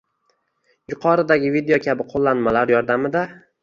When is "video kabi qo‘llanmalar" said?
1.59-2.79